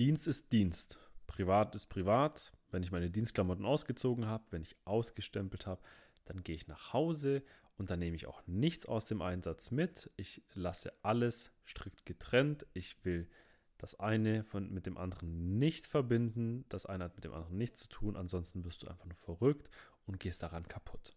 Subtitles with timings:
[0.00, 0.98] Dienst ist Dienst.
[1.26, 2.54] Privat ist privat.
[2.70, 5.82] Wenn ich meine Dienstklamotten ausgezogen habe, wenn ich ausgestempelt habe,
[6.24, 7.42] dann gehe ich nach Hause
[7.76, 10.10] und dann nehme ich auch nichts aus dem Einsatz mit.
[10.16, 12.64] Ich lasse alles strikt getrennt.
[12.72, 13.28] Ich will
[13.76, 16.64] das eine von, mit dem anderen nicht verbinden.
[16.70, 18.16] Das eine hat mit dem anderen nichts zu tun.
[18.16, 19.68] Ansonsten wirst du einfach nur verrückt
[20.06, 21.14] und gehst daran kaputt.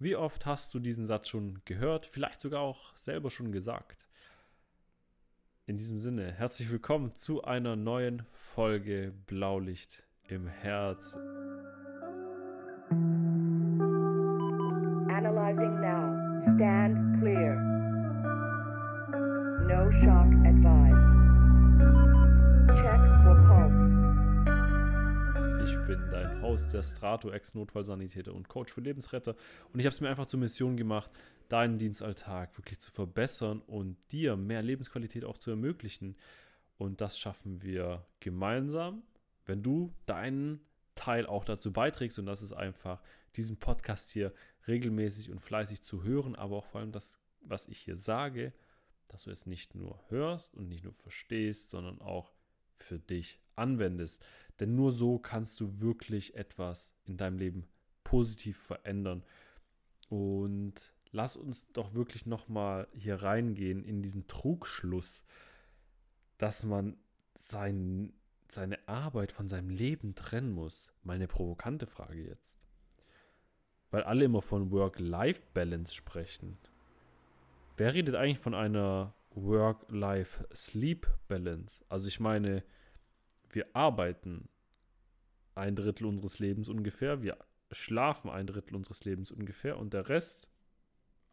[0.00, 2.06] Wie oft hast du diesen Satz schon gehört?
[2.06, 4.05] Vielleicht sogar auch selber schon gesagt.
[5.68, 11.18] In diesem Sinne, herzlich willkommen zu einer neuen Folge Blaulicht im Herz.
[15.08, 16.14] Analyzing now.
[16.54, 17.56] Stand clear.
[19.66, 21.08] No shock advised.
[22.78, 23.90] Check for pulse.
[25.64, 29.34] Ich bin dein Host, der Strato, Ex-Notfallsanitäter und Coach für Lebensretter.
[29.72, 31.10] Und ich habe es mir einfach zur Mission gemacht,
[31.48, 36.16] deinen Dienstalltag wirklich zu verbessern und dir mehr Lebensqualität auch zu ermöglichen.
[36.78, 39.02] Und das schaffen wir gemeinsam
[39.46, 40.60] wenn du deinen
[40.94, 43.00] Teil auch dazu beiträgst, und das ist einfach,
[43.36, 44.32] diesen Podcast hier
[44.66, 48.52] regelmäßig und fleißig zu hören, aber auch vor allem das, was ich hier sage,
[49.08, 52.32] dass du es nicht nur hörst und nicht nur verstehst, sondern auch
[52.74, 54.26] für dich anwendest.
[54.58, 57.68] Denn nur so kannst du wirklich etwas in deinem Leben
[58.04, 59.22] positiv verändern.
[60.08, 65.24] Und lass uns doch wirklich nochmal hier reingehen in diesen Trugschluss,
[66.36, 66.98] dass man
[67.34, 68.12] sein
[68.48, 70.92] seine Arbeit von seinem Leben trennen muss?
[71.02, 72.60] Mal eine provokante Frage jetzt.
[73.90, 76.58] Weil alle immer von Work-Life-Balance sprechen.
[77.76, 81.84] Wer redet eigentlich von einer Work-Life-Sleep-Balance?
[81.88, 82.62] Also ich meine,
[83.50, 84.48] wir arbeiten
[85.54, 87.38] ein Drittel unseres Lebens ungefähr, wir
[87.72, 90.48] schlafen ein Drittel unseres Lebens ungefähr und der Rest,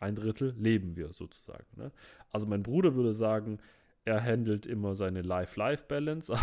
[0.03, 1.65] ein Drittel, leben wir sozusagen.
[1.75, 1.91] Ne?
[2.29, 3.59] Also mein Bruder würde sagen,
[4.05, 6.33] er handelt immer seine Life-Life-Balance.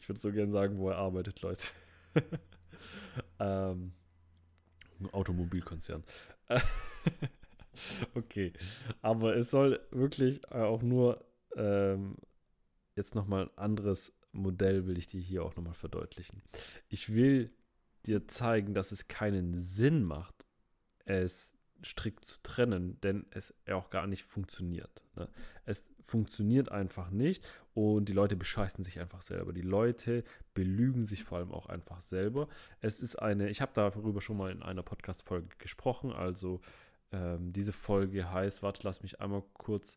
[0.00, 1.68] ich würde so gerne sagen, wo er arbeitet, Leute.
[3.38, 3.92] ähm,
[5.12, 6.04] Automobilkonzern.
[8.14, 8.52] okay,
[9.00, 11.24] aber es soll wirklich auch nur
[11.56, 12.16] ähm,
[12.96, 16.42] jetzt nochmal ein anderes Modell will ich dir hier auch nochmal verdeutlichen.
[16.88, 17.50] Ich will
[18.06, 20.46] dir zeigen, dass es keinen Sinn macht,
[21.10, 25.02] es strikt zu trennen, denn es auch gar nicht funktioniert.
[25.16, 25.28] Ne?
[25.64, 29.52] Es funktioniert einfach nicht und die Leute bescheißen sich einfach selber.
[29.52, 32.48] Die Leute belügen sich vor allem auch einfach selber.
[32.80, 36.60] Es ist eine, ich habe darüber schon mal in einer Podcast-Folge gesprochen, also
[37.12, 39.96] ähm, diese Folge heißt, warte, lass mich einmal kurz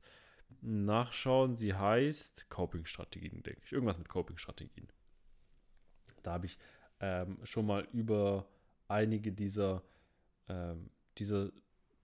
[0.62, 1.56] nachschauen.
[1.58, 3.72] Sie heißt Coping-Strategien, denke ich.
[3.72, 4.88] Irgendwas mit Coping-Strategien.
[6.24, 6.58] Da habe ich
[7.00, 8.48] ähm, schon mal über
[8.88, 9.84] einige dieser,
[10.48, 11.52] ähm, dieser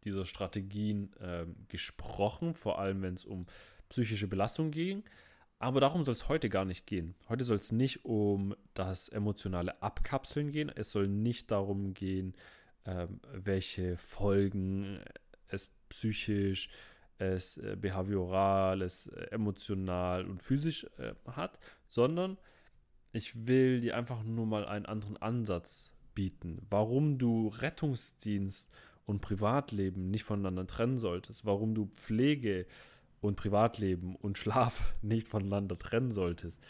[0.03, 3.46] dieser Strategien äh, gesprochen, vor allem wenn es um
[3.90, 5.03] psychische Belastung ging.
[5.58, 7.16] Aber darum soll es heute gar nicht gehen.
[7.28, 10.72] Heute soll es nicht um das emotionale Abkapseln gehen.
[10.74, 12.34] Es soll nicht darum gehen,
[12.86, 15.02] äh, welche Folgen
[15.50, 16.69] es psychisch,
[17.18, 22.38] es äh, behavioral, es äh, emotional und physisch äh, hat, sondern
[23.12, 28.72] ich will dir einfach nur mal einen anderen Ansatz bieten, warum du Rettungsdienst
[29.09, 32.68] und Privatleben nicht voneinander trennen solltest, warum du Pflege
[33.22, 36.62] und Privatleben und Schlaf nicht voneinander trennen solltest.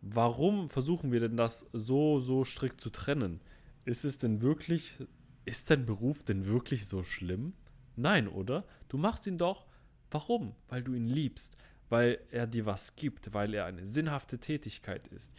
[0.00, 3.42] Warum versuchen wir denn das so, so strikt zu trennen?
[3.84, 4.96] Ist es denn wirklich,
[5.44, 7.52] ist dein Beruf denn wirklich so schlimm?
[7.96, 8.64] Nein, oder?
[8.88, 9.66] Du machst ihn doch.
[10.10, 10.54] Warum?
[10.68, 11.58] Weil du ihn liebst,
[11.90, 15.30] weil er dir was gibt, weil er eine sinnhafte Tätigkeit ist.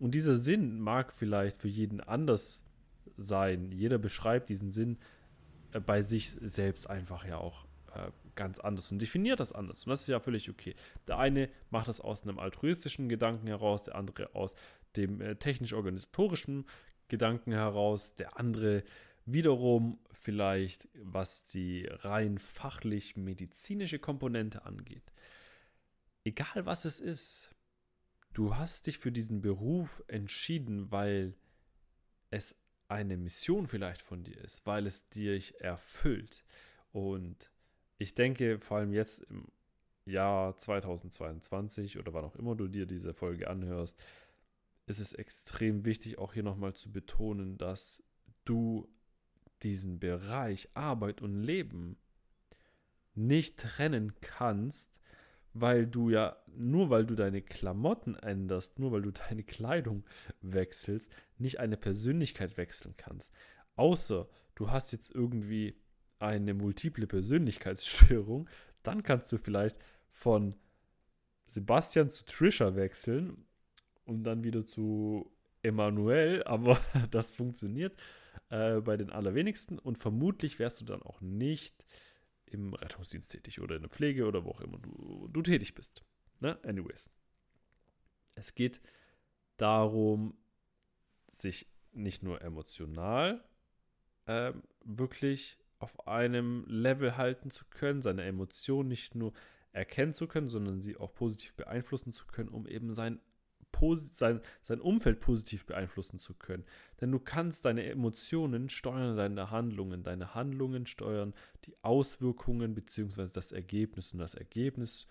[0.00, 2.64] Und dieser Sinn mag vielleicht für jeden anders
[3.16, 3.70] sein.
[3.70, 4.98] Jeder beschreibt diesen Sinn
[5.78, 7.64] bei sich selbst einfach ja auch
[7.94, 9.84] äh, ganz anders und definiert das anders.
[9.84, 10.74] Und das ist ja völlig okay.
[11.06, 14.54] Der eine macht das aus einem altruistischen Gedanken heraus, der andere aus
[14.96, 16.66] dem äh, technisch-organisatorischen
[17.08, 18.82] Gedanken heraus, der andere
[19.26, 25.12] wiederum vielleicht, was die rein fachlich-medizinische Komponente angeht.
[26.24, 27.50] Egal was es ist,
[28.32, 31.34] du hast dich für diesen Beruf entschieden, weil
[32.30, 32.56] es
[32.90, 36.44] eine Mission vielleicht von dir ist, weil es dich erfüllt.
[36.92, 37.50] Und
[37.98, 39.46] ich denke, vor allem jetzt im
[40.04, 44.02] Jahr 2022 oder wann auch immer du dir diese Folge anhörst,
[44.86, 48.02] ist es extrem wichtig, auch hier nochmal zu betonen, dass
[48.44, 48.88] du
[49.62, 51.96] diesen Bereich Arbeit und Leben
[53.14, 54.90] nicht trennen kannst
[55.52, 60.04] weil du ja, nur weil du deine Klamotten änderst, nur weil du deine Kleidung
[60.40, 63.32] wechselst, nicht eine Persönlichkeit wechseln kannst.
[63.76, 65.74] Außer du hast jetzt irgendwie
[66.18, 68.48] eine multiple Persönlichkeitsstörung,
[68.82, 69.76] dann kannst du vielleicht
[70.10, 70.54] von
[71.46, 73.44] Sebastian zu Trisha wechseln
[74.04, 75.32] und dann wieder zu
[75.62, 76.78] Emanuel, aber
[77.10, 78.00] das funktioniert
[78.50, 81.84] äh, bei den allerwenigsten und vermutlich wärst du dann auch nicht
[82.50, 86.02] im Rettungsdienst tätig oder in der Pflege oder wo auch immer du, du tätig bist.
[86.40, 86.58] Ne?
[86.64, 87.10] Anyways.
[88.34, 88.80] Es geht
[89.56, 90.36] darum,
[91.28, 93.44] sich nicht nur emotional
[94.26, 94.52] äh,
[94.84, 99.32] wirklich auf einem Level halten zu können, seine Emotionen nicht nur
[99.72, 103.20] erkennen zu können, sondern sie auch positiv beeinflussen zu können, um eben sein,
[103.96, 106.64] sein, sein Umfeld positiv beeinflussen zu können.
[107.00, 110.02] Denn du kannst deine Emotionen steuern, deine Handlungen.
[110.02, 111.34] Deine Handlungen steuern
[111.64, 113.28] die Auswirkungen bzw.
[113.32, 114.12] das Ergebnis.
[114.12, 115.06] Und das Ergebnis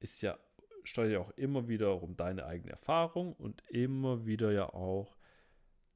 [0.00, 0.38] ist ja,
[0.84, 5.16] steuert ja auch immer wieder um deine eigene Erfahrung und immer wieder ja auch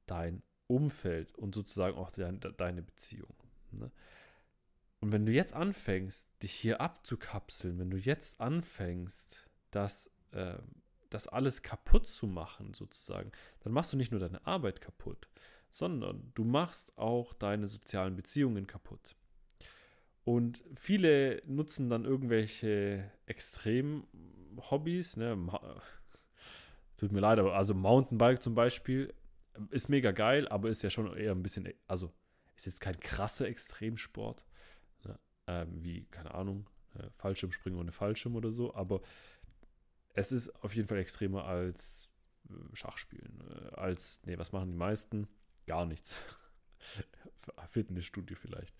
[0.06, 3.34] dein Umfeld und sozusagen auch dein, deine Beziehung.
[3.72, 3.90] Ne?
[5.02, 10.58] Und wenn du jetzt anfängst, dich hier abzukapseln, wenn du jetzt anfängst, das, äh,
[11.12, 15.28] das alles kaputt zu machen, sozusagen, dann machst du nicht nur deine Arbeit kaputt,
[15.70, 19.14] sondern du machst auch deine sozialen Beziehungen kaputt.
[20.24, 24.06] Und viele nutzen dann irgendwelche extremen
[24.70, 25.36] Hobbys, ne?
[26.96, 29.12] Tut mir leid, aber also Mountainbike zum Beispiel
[29.70, 32.12] ist mega geil, aber ist ja schon eher ein bisschen, also
[32.54, 34.44] ist jetzt kein krasser Extremsport
[35.46, 39.00] ähm, wie, keine Ahnung, äh, Fallschirmspringen ohne Fallschirm oder so, aber
[40.14, 42.10] es ist auf jeden Fall extremer als
[42.48, 43.42] äh, Schachspielen.
[43.50, 45.28] Äh, als, nee, was machen die meisten?
[45.66, 46.16] Gar nichts.
[47.70, 48.76] Fitnessstudio vielleicht.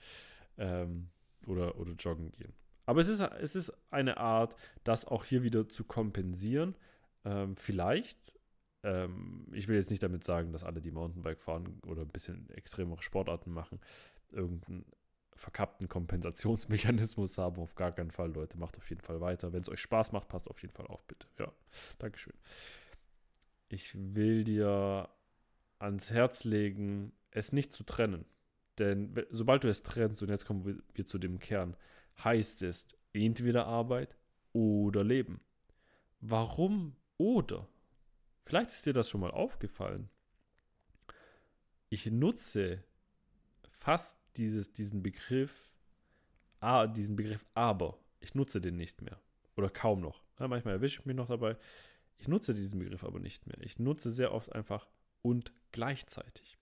[0.58, 1.08] Ähm,
[1.46, 2.54] oder, oder joggen gehen.
[2.86, 6.74] Aber es ist, es ist eine Art, das auch hier wieder zu kompensieren.
[7.24, 8.18] Ähm, vielleicht,
[8.82, 12.50] ähm, ich will jetzt nicht damit sagen, dass alle, die Mountainbike fahren oder ein bisschen
[12.50, 13.80] extremere Sportarten machen,
[14.30, 14.84] irgendein
[15.34, 17.60] verkappten Kompensationsmechanismus haben.
[17.60, 18.58] Auf gar keinen Fall, Leute.
[18.58, 19.52] Macht auf jeden Fall weiter.
[19.52, 21.26] Wenn es euch Spaß macht, passt auf jeden Fall auf, bitte.
[21.38, 21.52] Ja,
[21.98, 22.34] Dankeschön.
[23.68, 25.08] Ich will dir
[25.78, 28.24] ans Herz legen, es nicht zu trennen.
[28.78, 31.76] Denn sobald du es trennst, und jetzt kommen wir zu dem Kern,
[32.22, 34.16] heißt es entweder Arbeit
[34.52, 35.40] oder Leben.
[36.20, 37.68] Warum oder?
[38.44, 40.08] Vielleicht ist dir das schon mal aufgefallen.
[41.88, 42.82] Ich nutze
[43.82, 45.68] fast dieses, diesen Begriff,
[46.94, 47.98] diesen Begriff aber.
[48.20, 49.20] Ich nutze den nicht mehr.
[49.56, 50.22] Oder kaum noch.
[50.38, 51.56] Ja, manchmal erwische ich mich noch dabei.
[52.18, 53.58] Ich nutze diesen Begriff aber nicht mehr.
[53.60, 54.86] Ich nutze sehr oft einfach
[55.22, 56.56] und gleichzeitig.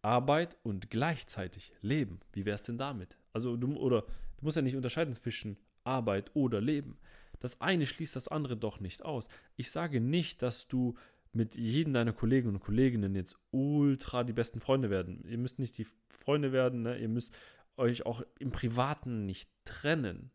[0.00, 2.20] Arbeit und gleichzeitig Leben.
[2.32, 3.18] Wie wäre es denn damit?
[3.34, 6.96] Also du oder du musst ja nicht unterscheiden zwischen Arbeit oder Leben.
[7.40, 9.28] Das eine schließt das andere doch nicht aus.
[9.56, 10.96] Ich sage nicht, dass du
[11.32, 15.24] mit jedem deiner Kollegen und Kolleginnen jetzt ultra die besten Freunde werden.
[15.28, 16.98] Ihr müsst nicht die Freunde werden, ne?
[16.98, 17.34] ihr müsst
[17.76, 20.32] euch auch im Privaten nicht trennen.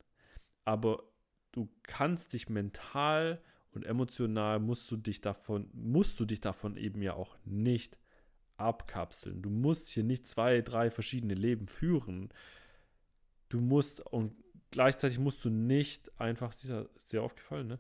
[0.64, 1.04] Aber
[1.52, 7.02] du kannst dich mental und emotional musst du dich davon, musst du dich davon eben
[7.02, 7.98] ja auch nicht
[8.58, 9.42] abkapseln.
[9.42, 12.30] Du musst hier nicht zwei, drei verschiedene Leben führen.
[13.50, 14.34] Du musst und
[14.72, 17.80] gleichzeitig musst du nicht einfach, ist dir sehr aufgefallen, ne?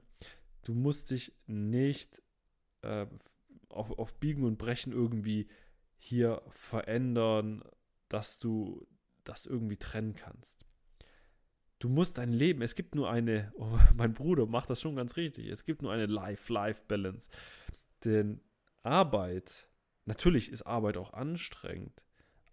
[0.63, 2.21] Du musst dich nicht
[2.85, 3.07] äh,
[3.69, 5.47] auf, auf Biegen und Brechen irgendwie
[5.97, 7.63] hier verändern,
[8.09, 8.87] dass du
[9.23, 10.65] das irgendwie trennen kannst.
[11.79, 15.17] Du musst dein Leben, es gibt nur eine, oh, mein Bruder macht das schon ganz
[15.17, 17.29] richtig, es gibt nur eine Life-Life-Balance.
[18.03, 18.41] Denn
[18.83, 19.69] Arbeit,
[20.05, 22.01] natürlich ist Arbeit auch anstrengend,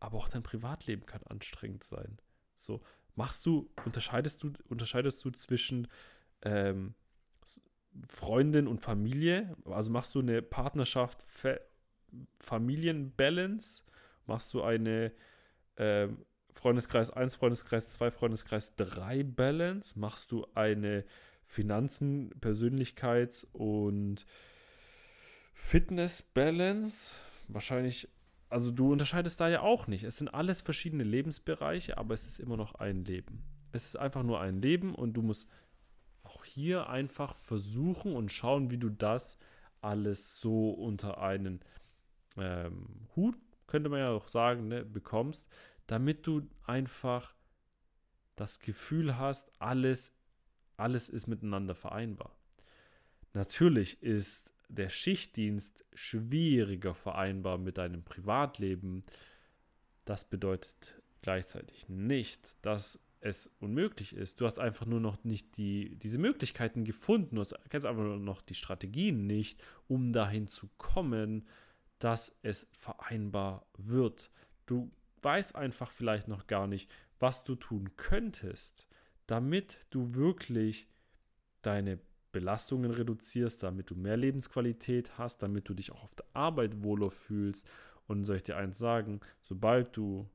[0.01, 2.19] aber auch dein Privatleben kann anstrengend sein.
[2.55, 2.83] So,
[3.15, 5.89] machst du, unterscheidest du, unterscheidest du zwischen
[6.43, 6.95] ähm,
[8.09, 9.57] Freundin und Familie?
[9.65, 11.25] Also machst du eine Partnerschaft
[12.39, 13.83] Familienbalance?
[14.27, 15.13] Machst du eine
[15.77, 16.09] äh,
[16.55, 19.99] Freundeskreis 1, Freundeskreis 2, Freundeskreis 3 Balance?
[19.99, 21.05] Machst du eine
[21.45, 24.27] Finanzen, Persönlichkeits- und
[25.55, 27.15] Fitness-Balance?
[27.49, 28.09] Wahrscheinlich,
[28.49, 30.05] also du unterscheidest da ja auch nicht.
[30.05, 33.43] Es sind alles verschiedene Lebensbereiche, aber es ist immer noch ein Leben.
[33.73, 35.49] Es ist einfach nur ein Leben und du musst
[36.53, 39.39] hier einfach versuchen und schauen, wie du das
[39.81, 41.61] alles so unter einen
[42.37, 45.51] ähm, Hut, könnte man ja auch sagen, ne, bekommst,
[45.87, 47.35] damit du einfach
[48.37, 50.15] das Gefühl hast, alles,
[50.77, 52.37] alles ist miteinander vereinbar.
[53.33, 59.05] Natürlich ist der Schichtdienst schwieriger vereinbar mit deinem Privatleben.
[60.05, 64.41] Das bedeutet gleichzeitig nicht, dass es unmöglich ist.
[64.41, 67.37] Du hast einfach nur noch nicht die, diese Möglichkeiten gefunden.
[67.37, 71.47] Du kennst einfach nur noch die Strategien nicht, um dahin zu kommen,
[71.99, 74.31] dass es vereinbar wird.
[74.67, 74.91] Du
[75.23, 78.89] weißt einfach vielleicht noch gar nicht, was du tun könntest,
[79.27, 80.89] damit du wirklich
[81.63, 82.01] deine
[82.33, 87.11] Belastungen reduzierst, damit du mehr Lebensqualität hast, damit du dich auch auf der Arbeit wohler
[87.11, 87.69] fühlst.
[88.09, 90.29] Und soll ich dir eins sagen, sobald du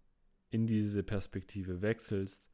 [0.49, 2.47] in diese Perspektive wechselst,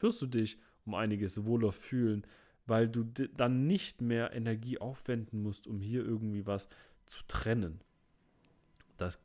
[0.00, 2.26] wirst du dich um einiges wohler fühlen,
[2.66, 6.68] weil du dann nicht mehr Energie aufwenden musst, um hier irgendwie was
[7.06, 7.80] zu trennen.
[8.96, 9.20] Das,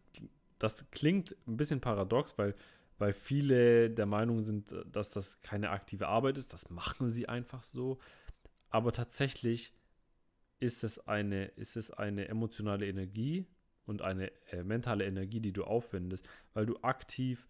[0.59, 2.55] das klingt ein bisschen paradox, weil,
[2.97, 6.53] weil viele der Meinung sind, dass das keine aktive Arbeit ist.
[6.53, 7.99] Das machen sie einfach so.
[8.69, 9.73] Aber tatsächlich
[10.59, 13.47] ist es eine, ist es eine emotionale Energie
[13.85, 17.47] und eine äh, mentale Energie, die du aufwendest, weil du aktiv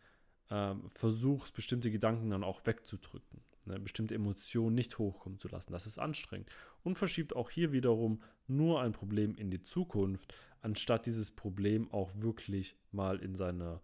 [0.51, 5.71] ähm, versuchst, bestimmte Gedanken dann auch wegzudrücken eine bestimmte Emotion nicht hochkommen zu lassen.
[5.71, 6.49] Das ist anstrengend
[6.83, 12.11] und verschiebt auch hier wiederum nur ein Problem in die Zukunft, anstatt dieses Problem auch
[12.15, 13.81] wirklich mal in seiner,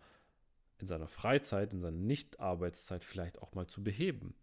[0.79, 4.36] in seiner Freizeit, in seiner Nicht-Arbeitszeit vielleicht auch mal zu beheben.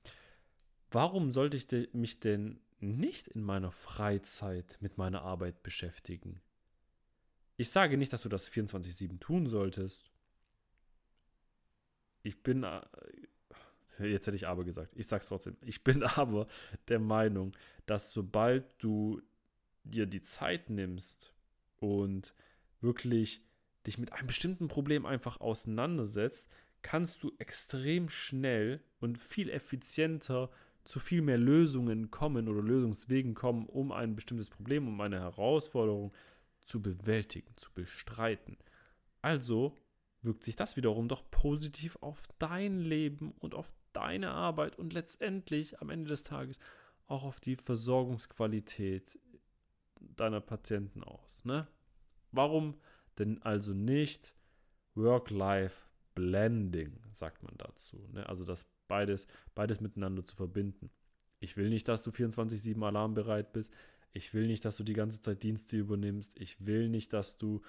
[0.90, 6.40] Warum sollte ich mich denn nicht in meiner Freizeit mit meiner Arbeit beschäftigen?
[7.56, 10.10] Ich sage nicht, dass du das 24-7 tun solltest.
[12.24, 12.80] Ich bin äh,
[13.98, 14.92] Jetzt hätte ich aber gesagt.
[14.96, 15.56] Ich sag's trotzdem.
[15.60, 16.46] Ich bin aber
[16.88, 17.52] der Meinung,
[17.86, 19.22] dass sobald du
[19.84, 21.32] dir die Zeit nimmst
[21.78, 22.34] und
[22.80, 23.42] wirklich
[23.86, 26.48] dich mit einem bestimmten Problem einfach auseinandersetzt,
[26.82, 30.50] kannst du extrem schnell und viel effizienter
[30.84, 36.12] zu viel mehr Lösungen kommen oder Lösungswegen kommen, um ein bestimmtes Problem, um eine Herausforderung
[36.64, 38.58] zu bewältigen, zu bestreiten.
[39.22, 39.76] Also
[40.24, 45.80] wirkt sich das wiederum doch positiv auf dein Leben und auf deine Arbeit und letztendlich
[45.80, 46.58] am Ende des Tages
[47.06, 49.18] auch auf die Versorgungsqualität
[50.00, 51.44] deiner Patienten aus.
[51.44, 51.66] Ne?
[52.32, 52.76] Warum
[53.18, 54.34] denn also nicht
[54.94, 58.08] Work-Life-Blending, sagt man dazu.
[58.12, 58.28] Ne?
[58.28, 60.90] Also das beides, beides miteinander zu verbinden.
[61.40, 63.72] Ich will nicht, dass du 24-7 alarmbereit bist.
[64.12, 66.40] Ich will nicht, dass du die ganze Zeit Dienste übernimmst.
[66.40, 67.62] Ich will nicht, dass du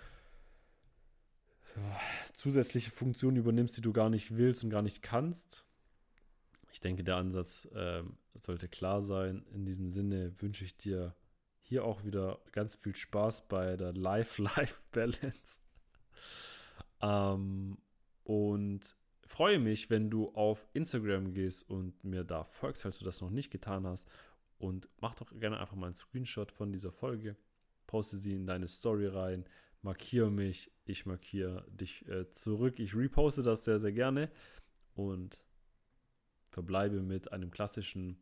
[2.36, 5.66] zusätzliche Funktionen übernimmst, die du gar nicht willst und gar nicht kannst.
[6.72, 8.04] Ich denke, der Ansatz äh,
[8.40, 9.46] sollte klar sein.
[9.54, 11.16] In diesem Sinne wünsche ich dir
[11.62, 15.60] hier auch wieder ganz viel Spaß bei der Life-Life-Balance.
[17.02, 17.78] ähm,
[18.24, 23.22] und freue mich, wenn du auf Instagram gehst und mir da folgst, falls du das
[23.22, 24.10] noch nicht getan hast.
[24.58, 27.36] Und mach doch gerne einfach mal einen Screenshot von dieser Folge.
[27.88, 29.46] Poste sie in deine Story rein
[29.86, 32.80] markiere mich, ich markiere dich äh, zurück.
[32.80, 34.32] Ich reposte das sehr, sehr gerne
[34.96, 35.46] und
[36.50, 38.18] verbleibe mit einem klassischen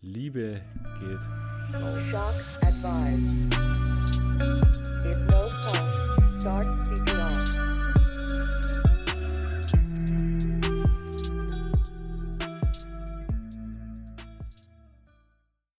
[0.00, 0.62] Liebe
[1.00, 1.20] geht
[1.74, 2.08] raus.
[6.40, 7.21] Start